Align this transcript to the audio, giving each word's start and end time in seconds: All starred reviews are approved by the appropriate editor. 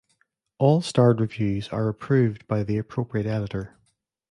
All 0.57 0.81
starred 0.81 1.21
reviews 1.21 1.69
are 1.69 1.87
approved 1.87 2.47
by 2.47 2.63
the 2.63 2.79
appropriate 2.79 3.27
editor. 3.27 3.77